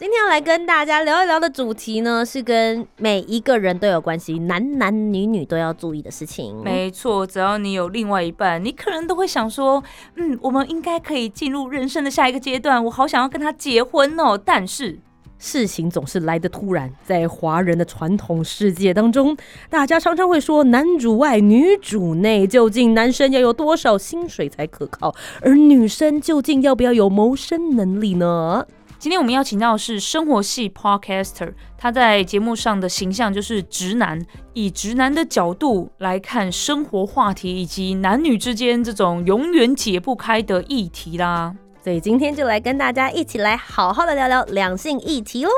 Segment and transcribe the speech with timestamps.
[0.00, 6.56] 今天要来跟大家聊一聊的主题呢，是跟每一个人都有关系，男男女女都要注意的事情。
[6.62, 9.82] 没错，只要你有另外一半，你可能都会想说，
[10.14, 14.38] 嗯，我们应该可以进入人生的下一个阶段，我好想要跟他结婚哦。
[14.38, 15.00] 但是
[15.36, 19.36] 事情总是来得突然，在华人的传统世界当中，
[19.68, 28.64] 大家常常会说男主外女主内，究竟男生要有多少薪水才可靠，而女生究竟要不要有谋生能力呢？
[28.98, 34.20] 今天我们邀请到的是生活系 podcaster，他在节目上的形象就是直男，
[34.54, 41.54] 以直男的角度来看生活话题以及男女之间这种永远解不开的议题啦。
[41.84, 45.50] 所以今天就来跟大家一起来好好的聊聊两性议题喽。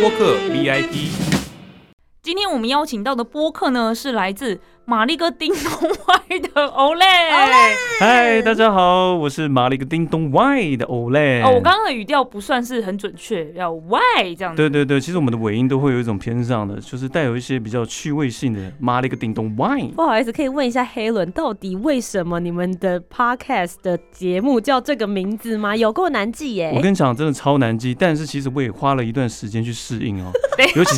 [0.00, 1.39] 播客 VIP，
[2.22, 5.88] 今天我们邀请到的播客呢，是来自玛丽哥叮咚
[6.28, 7.74] Y 的 Olay。
[7.98, 11.42] 嗨，大家好，我是马了一个叮咚 Y 的 Olay。
[11.42, 14.58] 哦，我刚刚的语调不算是很准确，要 Y 这样子。
[14.58, 19.92] 对对对，其实我们的尾音都会有一种偏上的，就是带有一些比较趣味性的马了一个叮咚 Y。
[19.96, 25.74] 不好意思，可以问一下黑伦，到底为什么你们的 podcast 的节目叫这个名字吗？
[25.74, 26.70] 有够难记耶！
[26.76, 30.30] 我跟你讲，真的超难记，但是其实我也花了一段时间去适应哦。
[30.76, 30.94] 尤其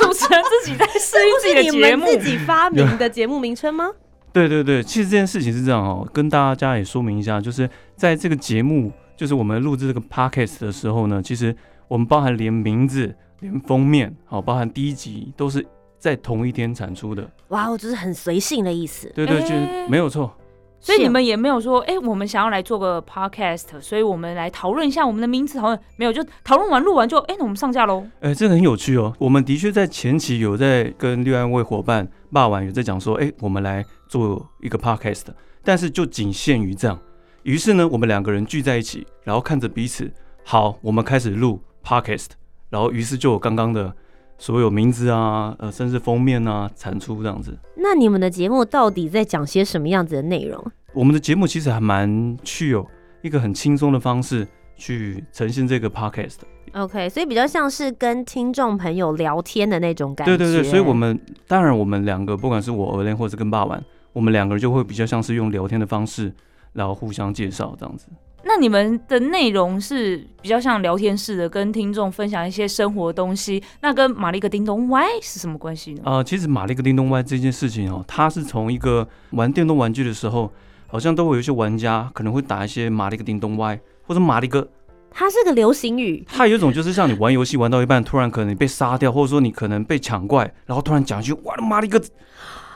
[0.00, 2.06] 主持人自己在适应自己的节目。
[2.10, 3.90] 们自己发明的节目名称吗？
[4.32, 11.54] 对对对，其实这件事情是这样哦，跟大家也说明一下，就是在这个节目，就是我们录制这个 podcast 的时候呢，其实
[11.88, 15.66] 我们包含连名字、连封面，好，包含第一集都是
[15.98, 17.28] 在同一天产出的。
[17.48, 19.10] 哇，我就是很随性的意思。
[19.14, 20.32] 对对，哎就没有错。
[20.80, 25.58] 所以你们也没有说，哎、我们想要来做个 podcast，所以我们来讨论一下我们的名字。
[25.58, 28.06] 讨论没有，就讨论完录完就，哎、那我们上架喽。
[28.20, 29.14] 哎、这个很有趣哦。
[29.18, 35.26] 我们的确在前期有在跟另外一位伙伴霸王有在讲说，哎、我们来做一个 podcast，
[35.62, 36.98] 但是就仅限于这样。
[37.42, 40.10] 于是呢，我们两个人聚在一起，然后看着彼此，
[40.44, 42.28] 好，我们开始录 podcast，
[42.70, 43.94] 然后于是就有刚刚的
[44.40, 47.54] 所有名字啊，呃，甚至封面啊产出这样子。
[47.76, 50.64] 那你们的节目到底在讲些什么样子的内容？
[50.94, 52.84] 我们的节目其实还蛮具有
[53.20, 56.46] 一个很轻松的方式去呈现这个 podcast 的。
[56.72, 60.38] OK，所以比较像是跟听众朋友聊天的那种感觉。
[60.38, 63.84] 对对对，所以我们当然我们两个，不管是我 o l 或者跟爸玩，
[64.14, 66.32] 我们两个人就会比较像是用聊天的方式，
[66.72, 68.06] 然后互相介绍这样子。
[68.42, 73.62] 那你们的内容是比较像聊天式的，跟听众分享一些生活的东西。
[73.82, 76.02] 那跟玛丽克叮咚 Y 是什么关系呢？
[76.04, 80.50] 啊、其实玛丽克叮咚 Y 这件事情哦，它是从一个玩电动玩具的时候，
[80.86, 84.66] 好像都会有一些玩家可能会打一些玛丽克叮咚 Y 或者玛丽克，
[85.10, 86.24] 它是个流行语。
[86.26, 92.02] 它有一种就是像你玩游戏玩到一半，突然可能你被杀掉，或者说你可能被抢怪，然后突然讲一句“哇马力个”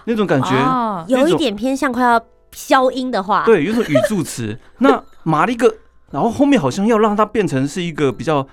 [0.04, 0.50] 那种感觉。
[0.50, 2.20] 啊有一点偏向快要
[2.54, 4.58] 消音的话，，对，有一种语助词。
[4.78, 5.74] 那马一个，
[6.10, 8.46] 然后后面好像要让它变成是一个比较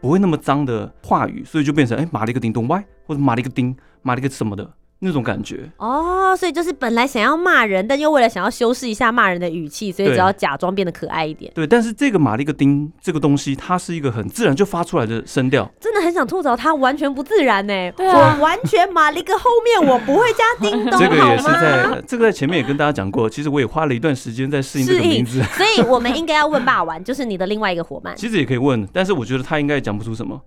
[0.00, 5.70] 不会那么脏的话语，所以就变成哎马力个叮咚 Y 或者马力个叮马力个什么的那种感觉。
[5.76, 11.52] 哦，所以就是本来想要骂人，但又为了想要修饰一下骂人的语气，所以只要假装变得可爱一点。
[11.54, 15.70] 对，但是这个马力个丁这个东西，它是一个很自然就发出来的声调。
[15.80, 17.92] 真的很想吐槽它完全不自然呢。
[17.92, 25.42] 对啊我完全马了一个后面我不会加叮咚， 这个也是好吗在这个在前面也跟大家讲过， 其实我也花了一段时间在适应这个名字。
[25.54, 28.14] 所以我们应该要问霸王，就是你的另外一个伙伴。
[28.18, 30.40] 其实也可以问，但是我觉得他应该也讲不出什么，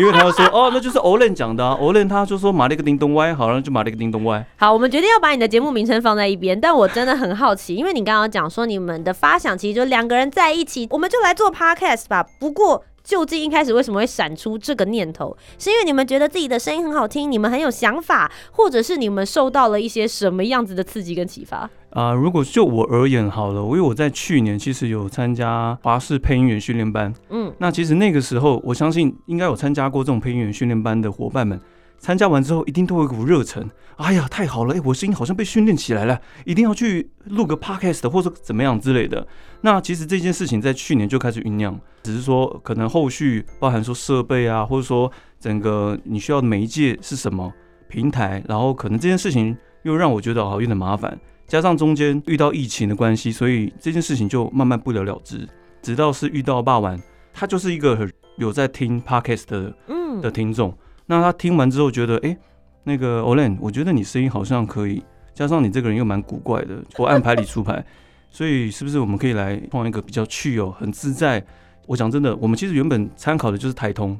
[0.00, 4.44] 因为他要说哦，那就是 Olen 讲的啊，Olen 他就说马了一个叮咚歪好，然后就马了一个叮咚歪。
[4.56, 12.26] 好，我们决定要把你的节目名称放在一边，但我真的很好奇，因为你刚刚讲说你们的发想其实就两个人在一起，我们就来做 podcast 吧。
[12.40, 15.36] 不过究竟一开始为什么会闪出这个念头？
[15.58, 21.68] 是因为你们觉得自己的声音很好听，你们很有想法，或者是你们受到了一些什么样子的刺激跟启发？
[21.90, 31.60] 啊、如果就我而言好了，因为我在去年其实有参加华视配音员训练班，嗯，那其实那个时候，我相信应该有参加过这种配音员训练班的伙伴们，
[32.02, 33.70] 参加完之后一定都有一股热忱。
[33.96, 34.74] 哎呀，太好了！
[34.74, 39.24] 哎，我声音好像被训练起来了，一定要去录个 podcast 或者怎么样之类的。
[39.60, 47.52] 那其实这件事情在去年就开始酝酿，只是说可能后续包含说设备啊，或者说整个你需要的媒介是什么
[47.88, 51.16] 平台，然后可能这件事情又让我觉得好有点麻烦，
[51.46, 55.48] 加上中间遇到疫情的关系，所以这件事情就慢慢不了了之。
[55.80, 57.00] 直到是遇到霸王，
[57.32, 60.76] 他就是一个很有在听 podcast 的嗯的听众。
[61.06, 62.36] 那他听完之后觉得，哎、
[62.84, 65.02] 那个 Olen，我觉得你声音好像可以，
[65.34, 67.84] 加上你这个人又蛮古怪的， 我按牌理出牌，
[68.30, 71.44] 所以是不是我们可以来创一个比较趣哦、很自在？
[71.86, 74.18] 我讲真的，我们其实原本参考的就是台通，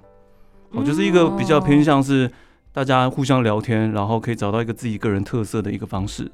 [0.70, 2.30] 哦，就是一个比较偏向是
[2.72, 6.30] 大家互相聊天，然后可以找到一个自己个人特色的一个方式。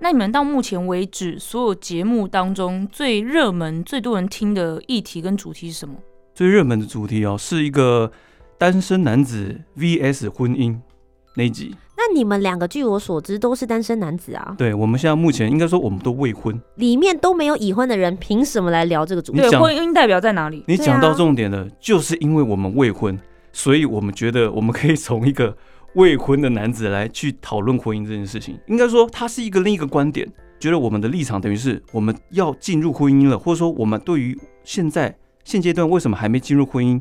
[0.00, 5.94] 那你们到目前为止所有节目当中最热门、最多人听的议题跟主题是什么？
[6.34, 8.10] 最热门的主题哦，是一个
[8.64, 10.74] 单身男子 VS 婚姻
[11.36, 11.76] 那一集。
[11.98, 16.58] 那你们两个据我所知都是单身男子啊，对，我们现在目前应该说我们都未婚。
[16.76, 19.40] 里面都没有已婚的人，凭什么来聊这个主题？
[19.42, 20.64] 对，婚姻代表在哪里？
[20.66, 23.18] 你讲到啊重点了，就是因为我们未婚，
[23.52, 25.54] 所以我们觉得我们可以从一个
[25.96, 28.58] 未婚的男子来去讨论婚姻这件事情。
[28.68, 30.26] 应该说，他是一个另一个观点，
[30.58, 35.14] 觉得我们的立场等于是我们要进入婚姻了，或者说我们对于现在
[35.44, 36.98] 现阶段为什么还没进入婚姻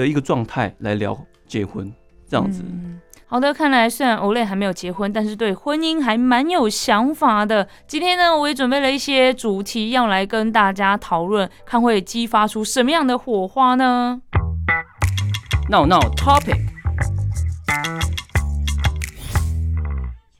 [0.00, 1.16] 的一个状态来聊
[1.46, 1.92] 结婚
[2.28, 2.62] 这样子。
[2.64, 7.68] 嗯好的，看来虽然 Olay 还没有结婚，但是对婚姻还蛮有想法的。
[7.86, 14.20] 今天呢，我也准备了一些主题要来跟大家讨论，看会激发出什么样的火花呢
[15.68, 16.58] ？？No, No, topic，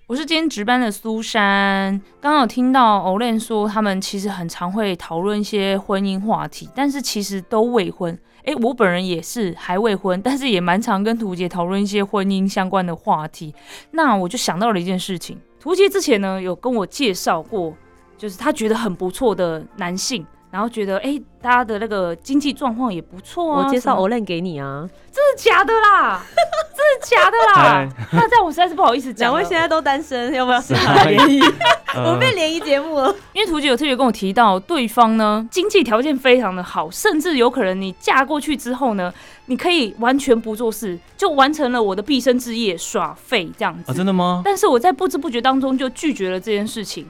[0.08, 8.18] 我是今天值班的苏珊，刚刚有听到 Olay 说他们其实很常会讨论一些婚姻话题，但是其实都未婚。
[8.50, 13.54] 诶，我本人也是还未婚，但是也蛮常跟图杰讨论一些婚姻相关的话题。
[13.92, 17.72] 那我就想到了一件事情，图杰之前呢有跟我介绍过，
[18.18, 23.64] 就是他觉得很不错的男性，然后觉得诶，大家的那个经济状况也不错啊。
[23.64, 26.22] 我介绍 Olen 给你啊，真的假的啦？
[26.80, 27.88] 真的假的啦？
[28.12, 29.38] 那这样我实在是不好意思讲了。
[29.38, 31.40] 两位现在都单身，要不要试下联谊？
[31.94, 33.14] 我呃们变联谊节目了。
[33.32, 39.12] 因为图姐有特别跟我提到，对方呢经济条件非常的好，甚至有可能你嫁过去之后呢，
[39.46, 43.92] 你可以完全不做事，就完成了我的毕生之业，耍废这样子。
[43.92, 44.42] 啊，真的吗？
[44.44, 47.06] 但是我在不知不觉当中就拒绝了这件事情。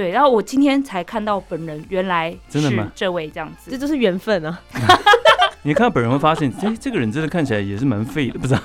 [0.00, 3.70] 对，然后我今天才看到本人，原来是真的吗这位这样子。
[3.70, 4.58] 这就是缘分啊！
[5.60, 8.60] 你看到本人会发现，哎、这个人真的看起来也是蛮废的，不知道。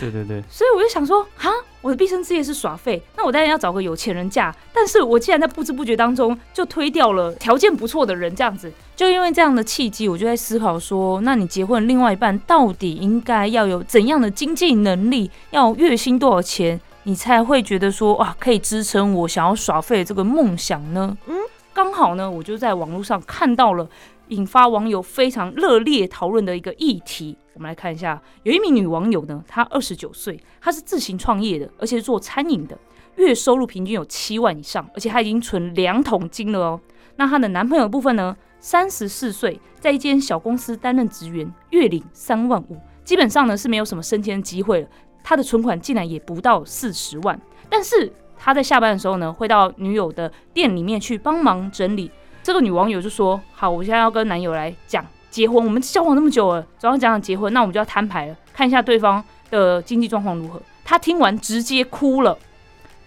[0.00, 1.50] 对对对，所以我就想说，哈，
[1.82, 4.54] 我的毕生之业是耍废，那我当然要找个有钱人嫁。
[4.72, 21.16] 但是我竟然在不知不觉当中就推掉了条件不错的人，这样子，就因为这样的契机，我就在思考说，那你结婚另外一半到底应该要有怎样的经济能力，要月薪多少钱，你才会觉得说，哇，可以支撑我想要耍废的这个梦想呢？
[21.26, 21.36] 嗯，
[21.72, 23.88] 刚好呢，我就在网络上看到了。
[24.28, 27.36] 引发网友非常热烈讨论的一个议题。
[27.52, 32.76] 我们来看一下，有一名女网友呢，她二十九岁，她是自行创业的，而且是做餐饮的，
[33.16, 36.80] 月收入平均有七万以上，而且她已经存两桶金了哦。
[37.16, 44.88] 那她的男朋友的部分呢，三十四岁，在一间小公司担任职员，月领三万五，基本上呢是没有什么升迁机会了。
[45.24, 52.10] 他的存款竟然也不到四十万，但是他在下班的时候呢，会到女友的店里面去帮忙整理。
[52.42, 62.36] 这个女网友就说：“好，我现在要跟男友来讲结婚，我们交往那么久了，总要讲讲结婚，那我们就要摊牌了，看一下对方的经济状况如何。”她听完直接哭了。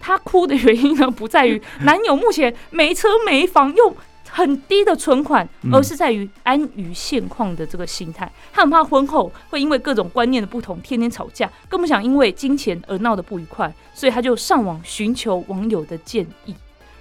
[0.00, 3.94] 她哭的原因呢，不在于男友目前没车没房又
[4.30, 8.30] 很低的存款，嗯而是在于安于现况的这个心态。
[8.52, 16.54] 他很怕婚后会因为各种观念的不同天天吵架，更不想因为金钱而闹得不愉快，所以他就上网寻求网友的建议。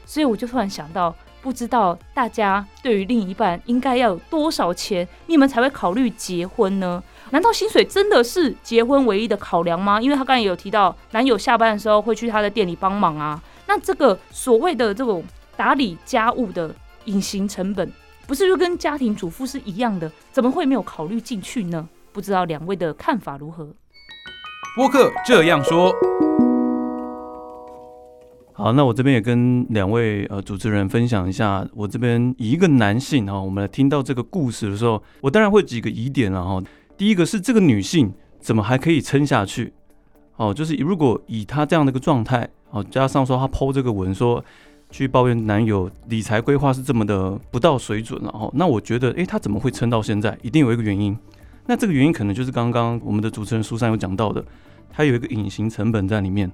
[0.06, 7.04] 所以我就突然想到，不知道大家对于另一半应该要有多少钱，你们才会考虑结婚呢？
[7.32, 10.00] 难道薪水真的是结婚唯一的考量吗？
[10.02, 13.42] 因为他刚才也有提到，男友下班的时候会去他的店里帮忙啊。
[13.68, 15.22] 那这个所谓的这种
[15.58, 16.74] 打理家务的
[17.08, 17.92] 隐形成本，
[18.26, 20.10] 不是就跟家庭主妇是一样的？
[20.32, 21.90] 怎么会没有考虑进去呢？
[22.14, 23.68] 不知道两位的看法如何？
[24.76, 25.92] 播客这样说，
[28.54, 36.62] 好，那我这边也跟两位呃主持人分享一下，我这边以一个男性啊，我们来听到这个故事的时候，我当然会几个疑点了哈。
[36.98, 39.74] 第一个是这个女性怎么还可以撑下去？
[40.36, 44.44] 哦，就是如果以她这样的一个状态，哦，加上说她剖这个文说
[44.90, 50.38] 去抱怨男友理财规划是这么的不到水准了哈，那我觉得，诶，他怎么会撑到现在？
[50.42, 51.18] 一定有一个原因。
[51.66, 54.44] 那这个原因可能就是刚刚我们的主持人苏珊有讲到的，
[54.90, 56.50] 他有一个隐形成本在里面。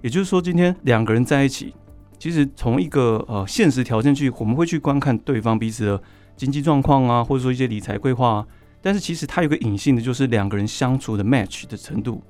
[0.00, 1.74] 也就是说，今天两个人在一起，
[2.18, 6.02] 其实从一个呃现实条件去，我们会去观看对方彼此的
[6.36, 8.46] 经济状况啊，或者说一些理财规划啊。
[8.80, 12.22] 但是其实它有个隐性的，就是两个人相处的 match 的程度。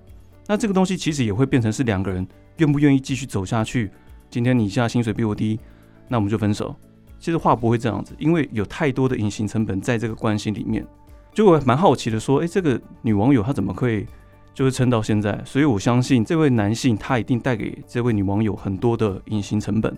[0.46, 2.26] 那这个东西其实也会变成是两个人
[2.58, 3.90] 愿不愿意继续走下去。
[4.34, 5.60] 今天你现在薪水比我低，
[6.08, 6.74] 那我们就分手。
[7.20, 10.84] 其实话不会这样子，因为有太多的隐形成本在这个关系里面。
[11.32, 14.04] 就我蛮好奇的说，诶，这个女网友她怎么可以？
[14.52, 19.96] 就是撑到现在，所以我相信这位男性他一定带给这位女网友很多的隐形成本。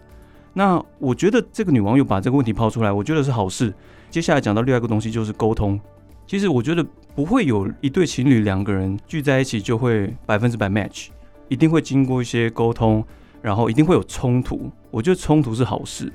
[0.53, 3.73] 那我觉得这个女网友把这个问题抛出来，我觉得是好事。
[4.11, 5.81] 接下来讲到另外一个东西就是沟通。
[6.27, 11.07] 其实我觉得不会有一对情侣两个人聚在一起就会百分之百 match，
[11.49, 13.03] 一定会经过一些沟通，
[13.47, 14.69] 然后一定会有冲突。
[14.91, 16.13] 我觉得冲突是好事，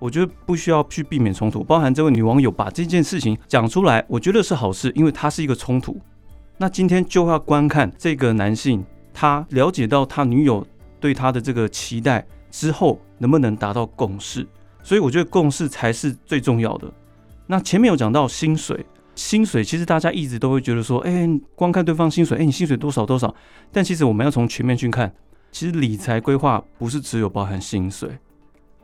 [0.00, 1.62] 我觉得不需要去避免冲突。
[1.62, 5.96] 包含这位女网友把这件事情讲出来，我觉得是好事，因为它是一个冲突。
[6.58, 10.66] 那今天就要观看这个男性，他了解到他女友
[10.98, 14.44] 对他的这个期待之后，能不能达到共识？
[14.82, 16.92] 所以我觉得共识才是最重要的。
[17.46, 23.32] 那前面有讲到薪水，薪水其实大家一直都会觉得说，哎，光看对方薪水，哎，你薪水多少多少。
[23.70, 25.14] 但其实我们要从全面去看，
[25.56, 28.10] 其实理财规划不是只有包含薪水，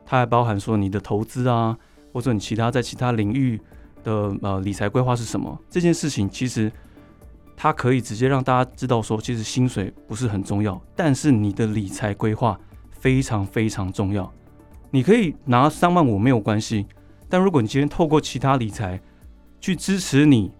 [0.03, 1.77] 它还包含说你的投资啊，
[2.11, 3.61] 或者你其他在其他领域
[4.03, 5.55] 的呃理财规划是什么。
[5.69, 6.71] 这件事情其实。
[7.55, 14.29] 它可以直接让大家知道说，其实薪水不是很重要，但是你的理财规划非常非常重要。
[14.89, 16.87] 你可以拿三万五没有关系，
[17.29, 18.99] 但如果你今天透过其他理财
[19.61, 20.51] 去支持你，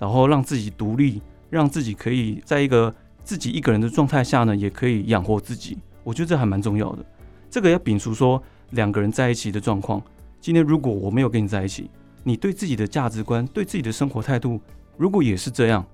[0.00, 2.92] 然后让自己独立，让自己可以在一个
[3.24, 7.04] 自己一个人的状态下呢，也可以养活自己，我觉得这还蛮重要的。
[7.50, 10.02] 这个要摒除说两个人在一起的状况。
[10.40, 11.90] 今天如果我没有跟你在一起，
[12.24, 14.60] 你对自己的价值观、对自己的生活态度，
[14.96, 15.84] 如果也是这样。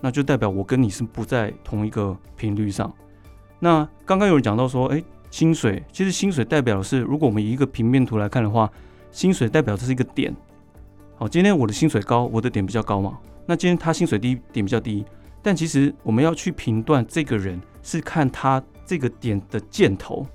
[0.00, 2.92] 那就代表我跟你是不在同一个频率上。
[3.58, 8.70] 那刚刚有人讲到说，哎，薪水其实薪水代表的是，如果我们以一个平面图来看的话，
[9.10, 10.34] 薪水代表这是一个点。
[11.16, 13.18] 好，今天我的薪水高，我的点比较高嘛。
[13.46, 15.02] 那今天他薪水低，点比较低。
[15.42, 20.26] 但其实我们要去评断这个人，是看他这个点的箭头，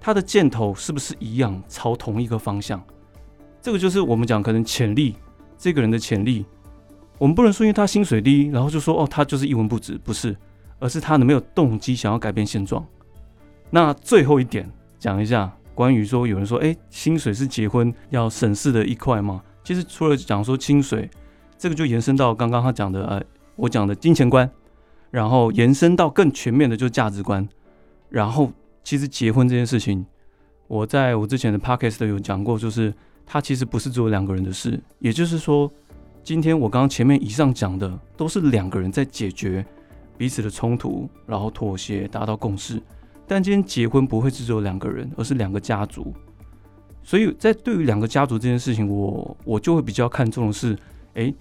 [0.00, 2.82] 他的箭头是不是一样朝同一个方向？
[3.60, 5.16] 这个就是我们讲可能潜力，
[5.58, 6.44] 这个人的潜力。
[7.18, 10.36] 我们不能说因为他薪水低，然后就说哦，他就是一文不值，不是，
[10.78, 12.86] 而是他没有动机想要改变现状。
[13.70, 19.42] 那最后一点讲一下，关于说有人说，哎，薪水是结婚要审视的一块吗？
[19.64, 21.10] 其实除了讲说薪水，
[21.58, 23.22] 这个就延伸到刚刚他讲的，呃，
[23.56, 24.48] 我讲的金钱观，
[25.10, 27.46] 然后延伸到更全面的就是价值观。
[28.08, 28.52] 然后
[28.84, 30.06] 其实结婚这件事情，
[30.68, 32.94] 我在我之前的 podcast 有讲过，就是
[33.26, 35.70] 它其实不是只有两个人的事，也就是说。
[36.22, 39.64] 今天我刚刚前面以上讲的都是两个人在解决
[40.18, 42.82] 彼此的冲突，然后妥协达到共识。
[43.28, 46.12] 但今天结婚不会只有两个人，而是两个家族。
[47.04, 50.76] 所以在对于两个家族这件事情，我我就会比较看重的是，
[51.14, 51.32] 诶，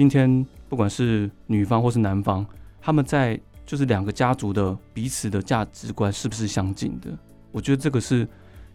[0.00, 2.46] 今天不管是女方或是男方，
[2.80, 7.10] 他们在就是两个家族的彼此的价值观是不是相近的？
[7.52, 8.26] 我觉得这个是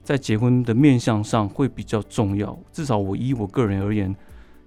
[0.03, 2.57] 在结婚的面相上会比较重要。
[2.71, 4.15] 至少我以我个人而言。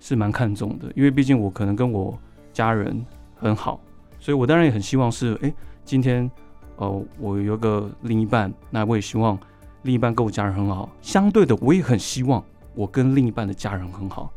[0.01, 2.17] 是蛮看重的，因为毕竟我可能跟我
[2.53, 3.81] 家人很好，
[4.21, 5.53] 所以我当然也很希望是，哎，
[5.85, 6.31] 今天，
[6.77, 9.37] 哦，我有个另一半，那我也希望
[9.83, 10.89] 另一半跟我家人很好。
[11.03, 12.41] 相对的，我也很希望
[12.77, 14.33] 我跟另一半的家人很好。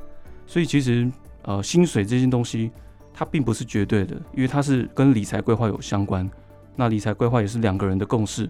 [0.47, 1.07] 所以其实，
[1.43, 2.71] 呃，薪水这件东西，
[3.13, 6.29] 它并不是绝对的，因为它是跟理财规划有相关。
[6.75, 8.49] 那理财规划也是两个人的共识。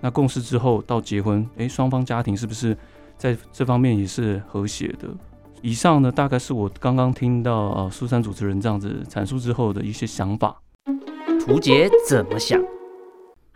[0.00, 2.76] 那共识之后到结婚，哎，双方家庭是不是
[3.16, 5.08] 在这方面也是和谐的？
[5.62, 10.54] 以上呢，大概是我刚刚听到呃苏珊主持人这样子阐述之后的一些想法。
[11.40, 12.62] 图杰怎么想？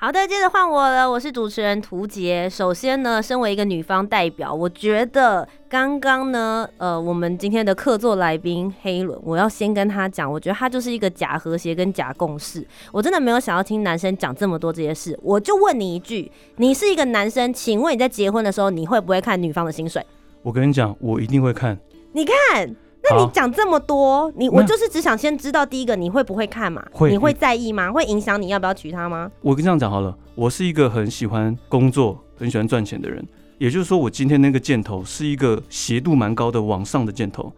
[0.02, 2.48] 好的，接着换我了，我是主持人涂杰。
[2.48, 12.66] 首先呢，身为一个女方代表，我觉得刚刚呢，呃，我们今天的客座来宾黑伦，我要先跟他讲，我觉得他就是一个假和谐跟假共识。
[12.90, 20.02] 我真的没有想要听男生讲这么多这些事，我就问你一句，你是一个男生，请问你在结婚的时候，你会不会看女方的薪水？
[20.40, 21.78] 我跟你讲，我一定会看。
[22.12, 26.84] 你看，那你讲这么多，你我就是只想先知道第一个你会不会看嘛？
[26.92, 27.90] 会，你会在意吗？
[27.90, 29.30] 会影响你要不要娶她吗？
[29.40, 33.26] 我跟这样讲好了，我是一个很喜欢工作、很喜欢赚钱的人。
[33.58, 37.52] 也就是说，我今天那个箭头是一个斜度蛮高的往上的箭头。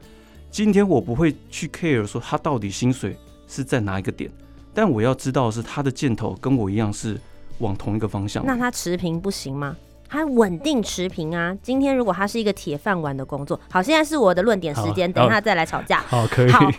[0.51, 4.31] 今天我不会去 care 说他到底薪水是在哪一个点，
[4.75, 7.21] 但我要知道是他的箭头跟我一样是
[7.59, 8.45] 往同一个方向。
[8.45, 9.77] 那他持平不行吗？
[10.13, 11.57] 他稳定持平啊。
[11.63, 16.01] 今天如果他是一个铁饭碗的工作，好，现在是我的论点时间，等一下再来吵架。
[16.01, 16.51] 好，可以。
[16.51, 16.71] 好，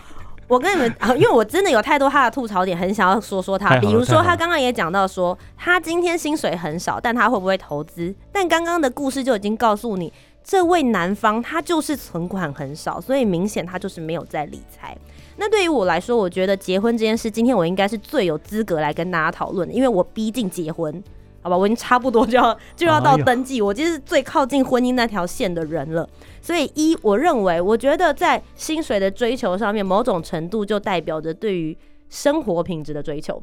[0.46, 3.76] 我跟你们，啊因为我真的有太多他的吐槽点，很想要说说他。
[3.80, 8.14] 比如说，他刚刚也讲到说，他今天薪水很少，但他会不会投资？
[8.30, 10.12] 但刚刚的故事就已经告诉你，
[10.44, 14.96] 这位男方他就是存款很少，所以明显他就是没有在理财。
[15.36, 21.02] 那对于我来说，我觉得结婚这件事，今天我应该是最有资格来跟大家讨论的，因为我逼近结婚，
[21.44, 26.08] 好吧，我已经差不多就要 就要到登记，我就是最靠近婚姻那条线的人了。
[26.40, 31.76] 所以一，我认为，我觉得在薪水的追求上面，某种程度就代表着对于
[32.08, 33.42] 生活品质的追求。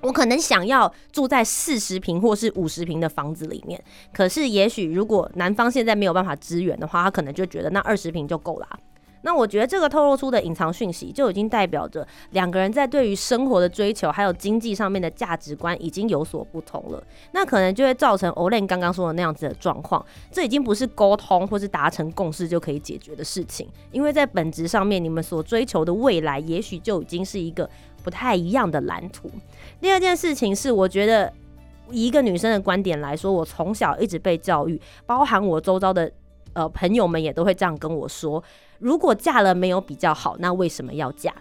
[0.00, 3.78] 我可能想要住在四十平或是五十平的房子里面，
[4.12, 8.68] 可是也许如果男方现在没有办法支援的话，他可能就觉得那二十平就够啦。
[9.22, 17.02] 那我觉得这个透露出的隐藏讯息，就已经代表着两个人在对于生活的追求，还有经济上面的价值观已经有所不同了。
[17.32, 20.04] 那可能就会造成 Olen 刚刚说的那样子的状况。
[20.30, 27.68] 这已经不是沟通或是达成共识就可以解决的事情，因为在本质上面，你们所追求的未来，也许就已经是一个
[28.02, 29.30] 不太一样的蓝图。
[29.80, 31.32] 第二件事情是，我觉得
[31.90, 36.10] 以一个女生的观点来说，我从小一直被教育，包含我周遭的
[36.52, 38.42] 呃朋友们也都会这样跟我说：
[38.78, 41.34] 如果嫁了没有比较好，那为什么要嫁？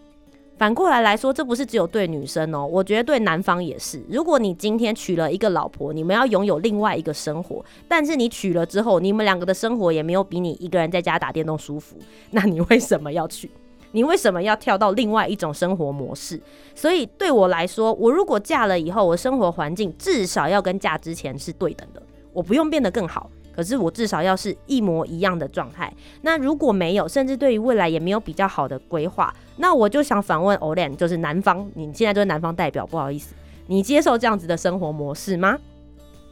[0.58, 4.02] 反过来来说，这不是只有对女生哦，我觉得对男方也是。
[4.10, 11.96] 如果你今天娶了一个老婆，你们要拥有另外一个生活，但是你娶了之后，你们两个的生活也没有比你一个人在家打电动舒服，
[12.32, 13.48] 那你为什么要娶？
[13.92, 16.42] 你为什么要跳到另外一种生活模式？
[16.74, 22.02] 所以对我来说，我如果嫁了以后，我生活环境至少要跟嫁之前是对等的，
[22.34, 23.30] 我不用变得更好。
[23.58, 25.92] 可是我至少要是一模一样的状态。
[26.22, 33.34] 那如果没有，甚至对于未来也没有比较好的规划，那我就想反问 Olen，就是男方，你现在就是男方代表，不好意思，
[33.66, 35.58] 你接受这样子的生活模式吗？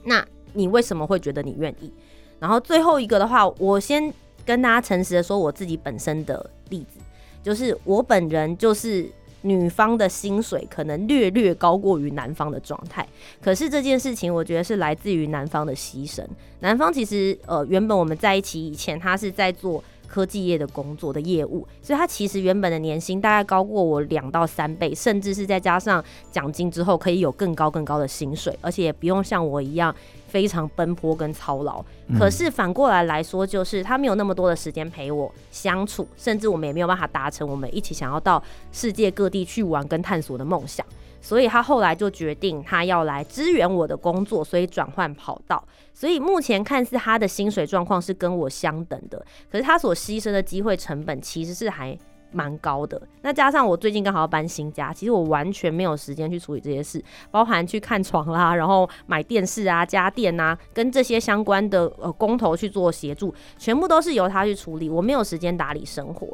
[0.04, 1.92] 那你为什么会觉得你愿意？
[2.40, 4.14] 然后最后一个的话，我先
[4.46, 7.00] 跟大家诚实的说我自己本身的例子，
[7.42, 9.10] 就是我本人就是
[9.46, 13.08] 女方的薪水可能略略高过于男方的状态，
[13.42, 16.22] 可是这件事情我觉得是来自于男方的牺牲。
[16.60, 19.84] 男方其实呃原本我们在一起以前，他是在做。
[20.08, 29.94] 科技业的工作的业务，所以他其实原本的年薪大概高过我两到三倍，甚至是再加上奖金之后，可以有更高更高的薪水，而且也不用像我一样
[30.36, 31.82] 非常奔波跟操劳。
[32.20, 38.44] 可是反过来来说，就是他没有那么多的时间陪我相处，甚至我们也没有办法达成我们一起想要到
[38.74, 40.86] 世界各地去玩跟探索的梦想。
[41.22, 45.64] 所以他后来就决定他要来支援我的工作，所以转换跑道。
[45.94, 51.98] 所以目前看似他的薪水状况是跟我相等的，可是他所牺牲的机会成本其实是还
[52.32, 53.02] 蛮高的。
[53.22, 66.28] 那加上我最近刚好要搬新家，其实我完全没有时间去处理这些事，包含去看床啦，然后买电视啊、家电啊，跟这些相关的呃工头去做协助，全部都是由他去处理，我没有时间打理生活。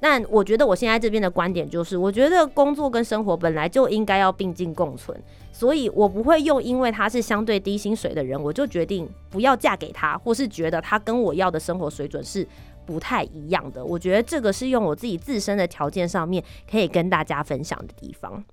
[0.00, 5.18] 但我觉得我现在这边的观点就是，我觉得工作跟生活本来就应该要并进共存，
[5.50, 12.46] 所以我不会用因为他是相对低薪水的人，我就决定不要嫁给他，或是觉得他跟我要的生活水准是
[12.86, 13.84] 不太一样的。
[13.84, 18.44] 我觉得这个是用我自己自身的条件上面可以跟大家分享的地方。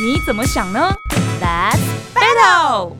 [0.00, 0.92] 你怎么想呢
[1.40, 2.92] Let's？Battle。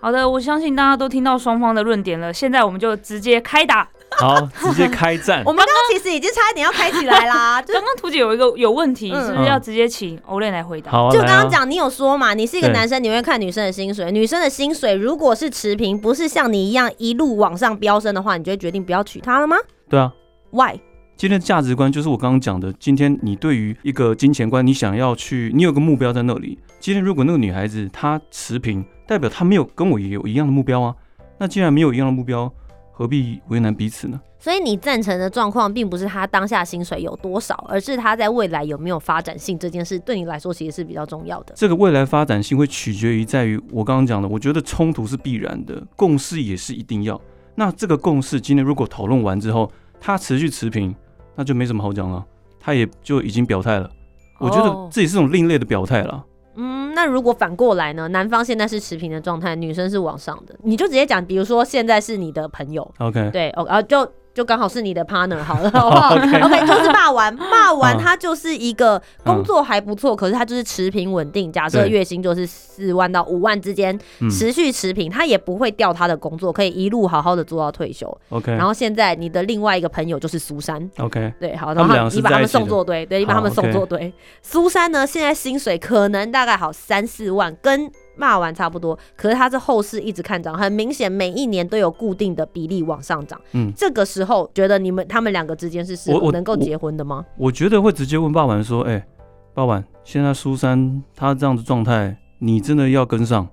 [0.00, 3.88] 好的，我相信大家都听到双方的论点了，现在我们就直接开打。
[4.18, 5.52] 好，直接开战 我。
[5.52, 10.90] 们刚刚其实已经差一点要开起来啦， 刚刚图姐有一个有问题，嗯是不是要直接请 Olen 来回答？
[10.90, 19.56] 好啊，就刚刚讲，你有说嘛，你是一个男生，你会看女生的薪水，女生的薪水如果是持平，不是像你一样一路往上飙升的话，你就会决定不要娶她了吗
[19.88, 20.12] 对啊
[20.50, 20.78] ，？Why？
[21.16, 22.72] 今天的价值观就是我刚刚讲的。
[22.80, 26.58] 今天你对于一个金钱观，你想要去，你有个目标在那里。
[26.80, 30.94] 今天如果那个女孩子她持平，代表她没有跟我也有一样的目标啊。
[31.38, 32.52] 那既然没有一样的目标，
[32.96, 34.20] 何必为难彼此呢？
[34.38, 41.54] 所以你赞成的状况，并不是他当下薪水有多少，而是他在未来有没有发展性这件事，对你来说其实是比较重要的。
[41.56, 47.20] 这个未来发展性会取决于在于我刚刚讲的，我觉得冲突是必然的，共识也是一定要。
[47.56, 49.68] 那这个共识今天如果讨论完之后，
[50.00, 50.94] 它持续持平，
[51.34, 52.24] 那就没什么好讲了，
[52.60, 53.90] 他也就已经表态了。
[54.38, 56.24] 我觉哦得这也是种另类的表态了。
[56.56, 58.08] 嗯，那如果反过来呢？
[58.08, 74.28] 男方现在是持平的状态，女生是往上的，你就直接讲，比如说现在是你的朋友，OK，对，哦，然后就就刚好是你的 partner 好了， 好不好？OK？OK，就是霸王， 霸王嗯他就是一个工作还不错，可是他就是持平稳定，假设月薪就是四万到五万之间，嗯。
[74.28, 78.06] 持续持平，他也不会掉他的工作，可以一路好好的做到退休。
[78.30, 84.12] OK 然后现在你的另外一个朋友就是苏珊，OK，对，好，然后你把他们送作堆，对，你把他们好送 OK 作堆。
[84.42, 93.40] 苏珊呢，现在薪水可能大概好三四万，跟骂完差不多，可是他这后市一直看涨，很明显每一年都有固定的比例往上涨。
[93.52, 97.24] 嗯这个时候觉得你们他们两个之间是适我我能够结婚的吗？
[97.36, 99.04] 我觉得会直接问霸王说：“哎、
[99.52, 103.46] 霸王，现在苏珊她这样的状态，你真的要跟上？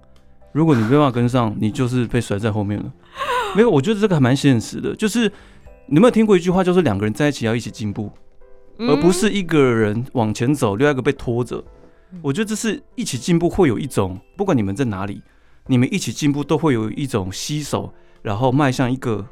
[0.51, 2.91] 如果你没办法跟上，你就是被甩在后面了。
[3.55, 5.21] ”没有，我觉得这个还蛮现实的，就是
[5.87, 8.09] 你有没有听过一句话，就是两个人在一起要一起进步，
[8.79, 11.63] 而不是一个人往前走，另外一个被拖着。
[12.21, 15.21] 我觉得这是一起进步，会有一种不管你们在哪里，
[15.67, 19.25] 你们一起进步都会有一种携手，然后迈向一个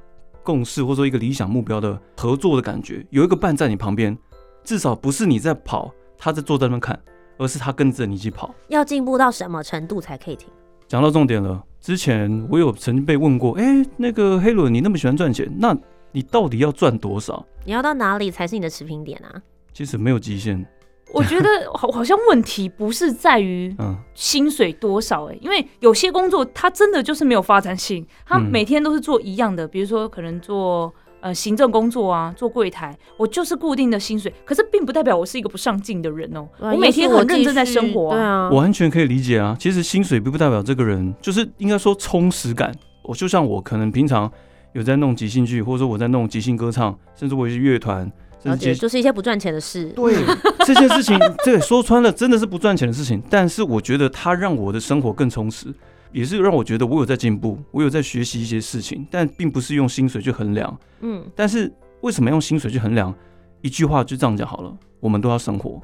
[0.44, 3.06] 共识或者说一个理想目标的合作的感觉。
[3.10, 4.18] 有一个伴在你旁边，
[4.64, 6.98] 至少不是你在跑，他在坐在那边看，
[7.38, 8.54] 而是他跟着你一起跑。
[8.70, 10.48] 要进步到什么程度才可以停？
[10.88, 15.78] 讲到重点了，之前我有曾经被问过，哎、那个黑伦，你那么喜欢赚钱，那
[16.12, 17.46] 你到底要赚多少？
[17.64, 19.42] 你要到哪里才是你的持平点啊？
[19.72, 20.66] 其实没有极限，
[21.14, 39.56] 我觉得 好好像问题不是在于嗯，薪水多少哎、因为有些工作它真的就是没有发展性，他嗯每天都是做一样的，比如说可能做呃行政工作啊，做柜台，我就是固定的薪水，可是并不代表我是一个不上进的人哦、我每天很认真在生活对啊，我完全可以理解啊。
[39.60, 42.74] 其实薪水并不代表这个人，就是应该说充实感。
[43.04, 44.32] 我就像我可能平常
[44.74, 48.12] 有在弄即兴剧，或者说我在弄即兴歌唱，甚至我有些乐团，甚
[48.44, 49.86] 了解，至接就是一些不赚钱的事。
[49.96, 50.16] 对
[50.66, 55.74] 这件事情，这说穿了真的是不赚钱的事情，但是我觉得它让我的生活更充实，
[56.12, 60.80] 也是让我觉得我有在进步，我有在学习一些事情，但并不是用薪水去衡量。
[61.02, 61.72] 嗯，但是
[62.02, 63.14] 为什么用薪水去衡量？
[63.62, 65.82] 一句话就这样讲好了，我们都要生活，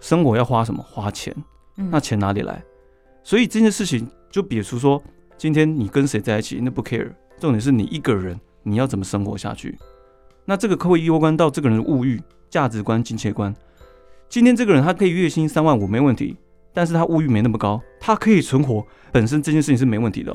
[0.00, 0.82] 生活要花什么？
[0.82, 1.34] 花钱。
[1.76, 2.62] 嗯那钱哪里来？
[3.22, 5.02] 所以这件事情就撇除说，
[5.36, 9.78] 今天你跟谁在一起，那不 care，重点是你一个人你要怎么生活下去。
[10.48, 13.54] 那这个会攸关到这个人的物欲、价值观、金钱观。
[14.30, 16.38] 今天这个人他可以月薪三万五没问题，
[16.72, 18.82] 但是他物欲没那么高，他可以存活，
[19.12, 20.34] 本身这件事情是没问题的、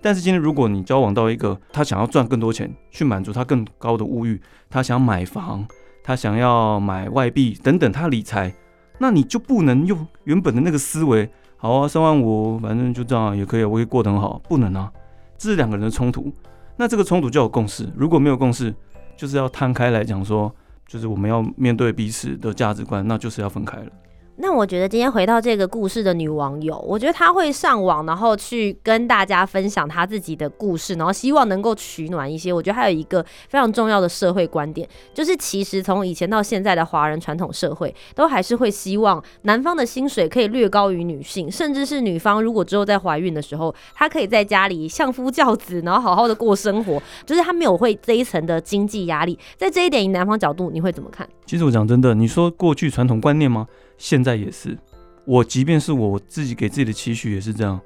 [0.00, 5.64] 但是今天如果你交往到一个他想要赚更多钱，去满足他更高的物欲，他想买房，
[6.02, 8.52] 他想要买外币等等，他理财，
[8.98, 14.92] 那你就不能用原本的那个思维，好啊，三万五，反正就这样也可以，我可以过得很好，不能啊，
[15.38, 16.32] 这是两个人的冲突。
[16.74, 18.74] 那这个冲突就有共识，如果没有共识，
[19.22, 20.52] 就是要摊开来讲说，
[20.84, 23.86] 就是我们要面对彼此的价值观，那就是要分开了。
[24.36, 32.50] 那我觉得今天回到这个故事的女网友，我觉得她会上网，然后去跟大家分享她自己的故事，然后希望能够取暖一些。
[32.52, 49.38] 我觉得还有一个非常重要的社会观点，就是其实从以前到现在的华人传统社会，都还是会希望男方的薪水可以略高于女性，甚至是女方如果之后在怀孕的时候，她可以在家里相夫教子，然后好好的过生活，就是她没有会这一层的经济压力。
[49.58, 51.28] 在这一点，以男方角度，你会怎么看？
[51.44, 53.68] 其实我讲真的，你说过去传统观念吗？
[53.96, 54.76] 现在也是。
[55.24, 57.80] 我即便是我自己给自己的期许也是这样。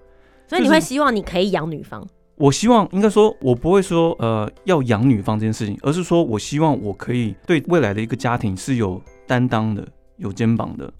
[0.48, 2.06] 所以你会希望你可以养女方。
[2.36, 9.86] 我希望应该说，我不会说呃要养女方这件事情，而是说我希望我可以对未来的一个家庭是有担当的、
[10.18, 10.92] 有肩膀的，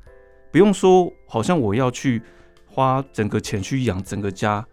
[0.51, 2.23] 不用说好像我要去
[2.67, 4.67] 花整个钱去养整个家，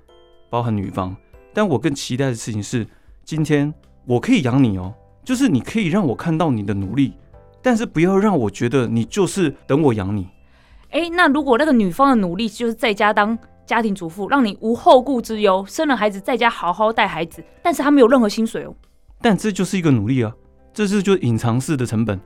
[0.50, 1.16] 包含女方。
[1.54, 2.88] 但我更期待的事情是，
[3.24, 3.74] 今天
[4.06, 4.94] 我可以养你哦，
[5.24, 7.14] 就是你可以让我看到你的努力，
[7.64, 10.28] 但是不要让我觉得你就是等我养你。
[10.92, 18.76] 哎、那如果那个女方的努力就是在家当家庭主妇，让你无后顾之忧，生了孩子在家好好带孩子，但是她没有任何薪水哦，
[19.22, 20.32] 但这就是一个努力啊，
[20.74, 22.20] 这是就隐藏式的成本。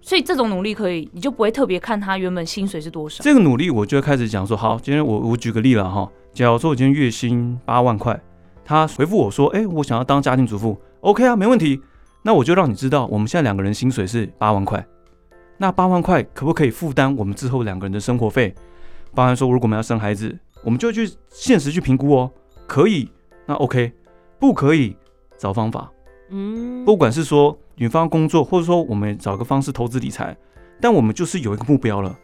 [0.00, 3.24] 所以这种努力可以，你就不会特别看她原本薪水是多少。
[3.24, 8.18] 这个努力，我就会开始讲说，好，今天我我举个例了哈，假如说我今天月薪八万块，
[8.64, 11.82] 她回复我说，哎、我想要当家庭主妇，OK 啊，没问题，
[12.26, 14.84] 那我就让你知道，我们现在两个人薪水是八万块，
[15.58, 18.52] 那八万块可不可以负担我们之后两个人的生活费？
[19.14, 22.28] 包含说，如果我们要生孩子，我们就去现实去评估哦，
[22.66, 23.08] 可以，
[23.46, 23.92] 那 OK，
[24.40, 24.96] 不可以，
[25.38, 25.88] 找方法。
[26.30, 30.36] 嗯，不管是说女方工作，或者说我们找个方式投资理财，
[30.80, 32.18] 但我们就是有一个目标了。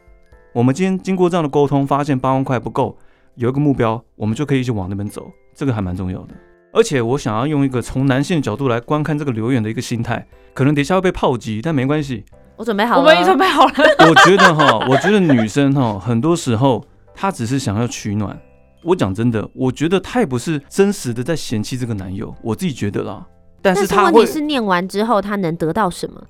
[0.52, 2.98] 我们今天经过这样的沟通，发现八万块不够，
[3.36, 6.34] 有一个目标，我们就可以一起往那边走，这个还蛮重要的。
[6.72, 12.24] 而且我想要用一个从男性角度来观看这个留言的一个心态，可能等一下会被炮击，但没关系。
[12.56, 13.72] 我准备好了，我们已经准备好了。
[14.08, 18.38] 我觉得哈，我觉得女生哈，很多时候她只是想要取暖。
[18.82, 23.24] 我讲真的，我觉得她也不是真实的在嫌弃这个男友，我自己觉得啦。
[23.60, 26.22] 但但是她问题是念完之后她能得到什么？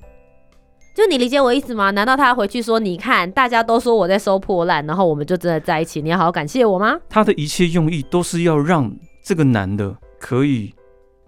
[0.94, 1.90] 就你理解我意思吗？
[1.92, 6.98] 难道他回去说，你看大家都说我在收破烂，然后我们就真的在一起，你要好好感谢我吗？
[7.08, 10.72] 他的一切用意都是要让这个男的可以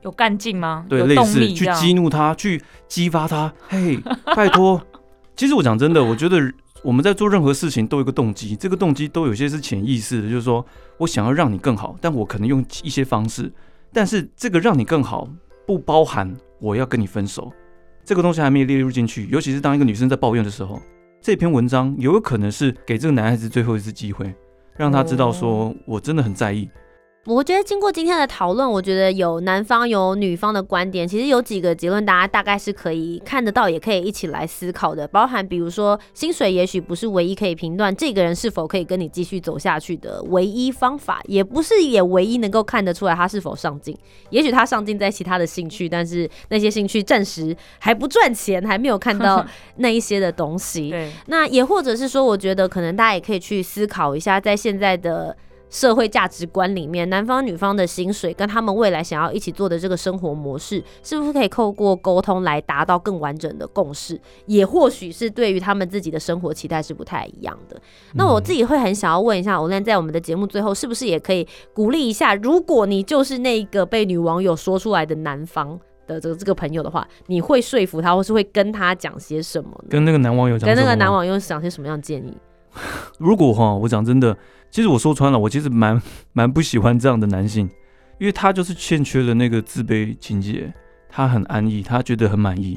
[0.02, 0.86] 有干劲吗？
[0.88, 3.52] 对类似去激怒他，去激发他。
[3.68, 3.98] 嘿，
[4.36, 4.80] 拜托，
[5.34, 6.38] 其实我讲真的，我觉得
[6.84, 10.64] 我们在做任何事情都有一个动机，这个动机都有些是潜意识的，就是说
[10.98, 13.52] 我想要让你更好，但我可能用一些方式，
[13.92, 15.28] 但是这个让你更好
[15.66, 17.52] 不包含我要跟你分手，
[18.04, 19.26] 这个东西还没有列入进去。
[19.26, 20.80] 尤其是当一个女生在抱怨的时候，
[21.20, 24.32] 这篇文章有可能是给这个男孩子最后一次机会，
[24.76, 26.68] 让他知道说我真的很在意。
[27.26, 35.08] 我觉得经过今天的讨论，我觉得有男方有女方的观点，其实有几个结论，大家大概是可以看得到，也可以一起来思考的。
[35.08, 43.96] 包含比如说，薪水也许不是唯一可以评断这个人是否可以跟你继续走下去的唯一方法，也不是也唯一能够看得出来他是否上进。
[44.28, 49.42] 也许他上进在其他的兴趣，但是那些兴趣暂时还不赚钱，还没有看到
[49.76, 50.90] 那一些的东西。
[50.90, 55.34] 对，那也或者是说，我觉得可能大家也可以去思考一下，在现在的
[55.70, 64.20] 社会价值观里面，男方女方的薪水跟他们未来想要一起做的这个生活模式，是不是可以透过沟通来达到更完整的共识？
[64.46, 67.80] 也或许是对于他们自己的生活期待是不太一样的。
[68.14, 75.78] 那我自己会很想要问一下，我那在我们的节目最后，是不是也可以鼓励一下，如果你就是那个被女网友说出来的男方？
[76.06, 79.86] 的这个这个朋友的话，你会说服他，或是会跟他讲些什么呢？
[79.88, 82.36] 跟那个男网友讲，跟那个男网友讲些什么样的建议？
[83.16, 84.36] 如果哈，我讲真的，
[84.74, 86.02] 其实我说穿了，我其实蛮
[86.34, 87.70] 蛮不喜欢这样的男性，
[88.18, 90.74] 因为他就是欠缺了那个自卑情节，
[91.08, 92.76] 他很安逸，他觉得很满意。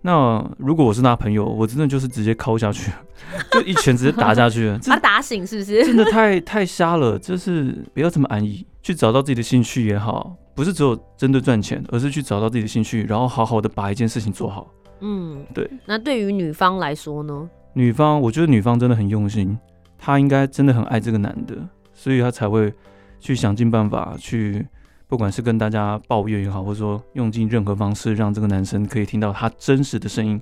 [0.00, 2.92] 那如果我是他朋友，我真的就是直接敲下去，
[3.50, 5.84] 就一拳直接打下去，把他打醒是不是？
[5.84, 14.72] 真的太太瞎了，就是不要这么安逸，去找到自己的兴趣也好，不是只有针对赚钱，而是去找到自己的兴趣，然后好好的把一件事情做好。
[15.00, 15.68] 嗯，对。
[15.84, 17.50] 那对于女方来说呢？
[17.72, 19.58] 女方，我觉得女方真的很用心，
[20.04, 21.56] 她应该真的很爱这个男的，
[21.94, 22.70] 所以她才会
[23.18, 24.66] 去想尽办法去，
[25.08, 30.38] 不管是跟大家抱怨也好，或者说用尽任何方式让这个男生可以听到他真实的声音，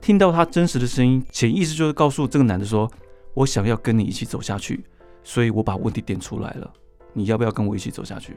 [0.00, 2.88] 听到他真实的声音，潜意识就是告诉这个男的说，
[3.34, 4.84] 我想要跟你一起走下去，
[5.24, 6.72] 所以我把问题点出来了，
[7.12, 8.36] 你要不要跟我一起走下去？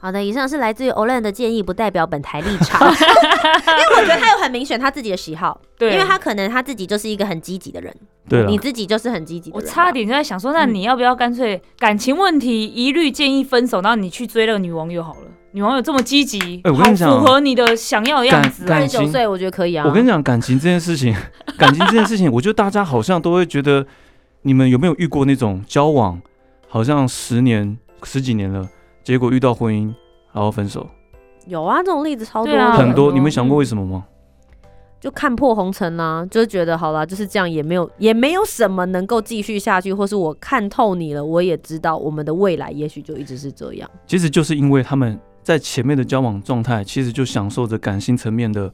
[0.00, 7.94] 好的，以上是来自于 Olan 的建议，不代表本台立场， 因为我觉得他有很明显他自己的喜好， 对，因为他可能他自己就是一个很积极的人，
[8.28, 15.28] 对你，自己就是很积极的人吧，我差点就在想说，那你要不要干脆感情问题一律建议分手，然后你去追那个女网友好了？
[15.52, 18.64] 女网友这么积极，哎我跟你讲符合你的想要的样子。
[18.72, 19.84] 二十九岁，我觉得可以啊。
[19.84, 21.12] 我跟你讲，感情这件事情，
[21.58, 23.84] 感情这件事情，我觉得大家好像都会觉得，
[24.42, 26.22] 你们有没有遇过那种交往
[26.68, 28.68] 好像十年、十几年了，
[29.10, 29.92] 结果遇到婚姻
[30.32, 30.88] 然后分手，
[31.48, 33.10] 有啊，这种例子超多对啊的，很多。
[33.10, 34.04] 你们想过为什么吗？
[35.00, 43.90] 就看破红尘啦、就是觉得好啦，就是这样，也没有也没有什么能够继续下去，或是我看透你了，我也知道我们的未来也许就一直是这样。
[44.06, 48.72] 其实就是因为他们在前面的交往状态，其实就享受着感性层面的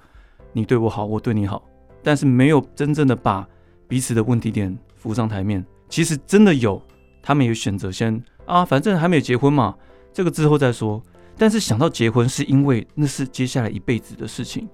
[0.53, 1.63] 你对我好，我对你好，
[2.03, 3.49] 但是没有真正的把
[3.89, 5.65] 彼此的问题点浮上台面。
[5.89, 6.83] 其实真的有，
[7.23, 9.75] 他们也选择先啊，反正还没有结婚嘛，
[10.17, 11.03] 这个之后再说。
[11.37, 14.67] 但是想到结婚，是因为那是接下来一辈子的事情，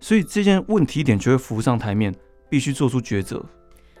[0.00, 2.12] 所以这件问题点就会浮上台面，
[2.48, 3.40] 必须做出抉择。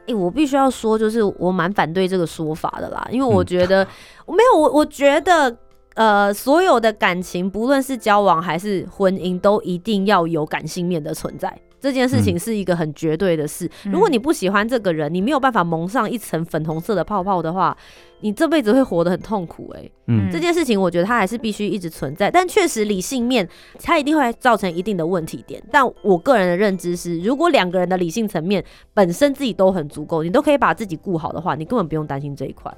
[0.06, 3.86] 诶、我必须要说，就是我蛮反对这个说法的啦，因为我嗯觉得、
[4.26, 5.56] 我没有我我觉得。
[5.98, 11.52] 呃，所有的感情，不论是交往还是婚姻，都一定要有感性面的存在。
[11.80, 13.68] 这件事情嗯是一个很绝对的事。
[13.84, 17.76] 嗯如果你不喜欢这个人，你没有办法蒙上一层粉红色的泡泡的话，
[18.20, 23.48] 你这辈子会活得很痛苦、哎，嗯，这件事情，我觉得它还是必须一直存在，但确实理性面
[23.82, 25.60] 它一定会造成一定的问题点。
[25.72, 32.72] 但我个人的认知是，如果两个人的理性层面本身自己都很足够，你都可以把自己顾好的话，你根本不用担心这一块。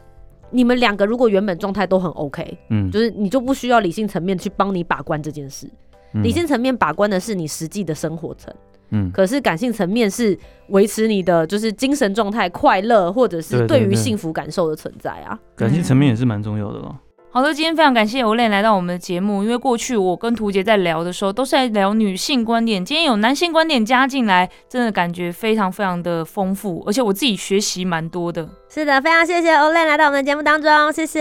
[0.51, 5.67] 你们两个如果原本状态都很 OK，嗯，就是你就不需要理性层面去帮你把关这件事。
[6.13, 8.53] 嗯理性层面把关的是你实际的生活层，
[8.91, 10.37] 嗯，可是感性层面是
[10.71, 15.39] 维持你的就是精神状态快乐，或者是对于幸福感受的存在啊。
[15.55, 16.97] 感性层面也是蛮重要的咯。
[17.31, 28.49] 好的，今天非常感谢 Olen 来到我们的节目，因为过去我跟图杰在聊的时候都是在聊女性观点，今天有男性观点加进来，真的感觉非常非常的丰富，而且我自己学习蛮多的。
[28.73, 31.21] 是的，非常谢谢 Olen 来到我们的节目当中，谢谢。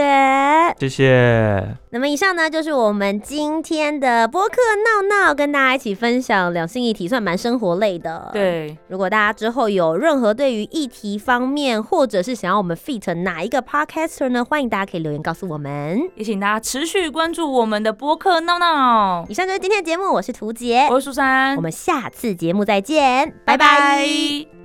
[0.80, 1.66] 谢谢。
[1.90, 16.00] 那么以上呢，就是我们今天的播客闹闹，跟大家一起分享两性议题，算蛮生活类的。，对，如果大家之后有任何对于议题方面，或者是想要我们 fit 哪一个 podcaster 呢，欢迎大家可以留言告诉我们。
[16.14, 19.26] 也请大家持续关注我们的播客闹闹。
[19.28, 24.59] 以上就是今天的节目，我是涂杰，我是苏珊，我们下次节目再见，拜拜拜拜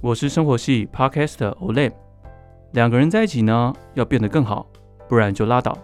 [0.00, 1.90] 我是生活系 Podcast Olay，
[2.70, 4.64] 两个人在一起呢，要变得更好，
[5.08, 5.76] 不然就拉倒。